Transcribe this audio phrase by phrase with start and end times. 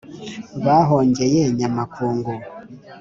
[0.65, 2.33] bahongeye nyamakungu.